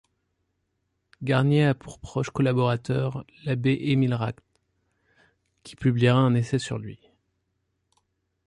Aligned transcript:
Garnier 1.21 1.65
a 1.65 1.75
pour 1.75 1.99
proche 1.99 2.31
collaborateur 2.31 3.23
l'abbé 3.43 3.77
Émile 3.79 4.15
Ract, 4.15 4.41
qui 5.61 5.75
publiera 5.75 6.17
un 6.17 6.33
essai 6.33 6.57
sur 6.57 6.79
lui. 6.79 6.99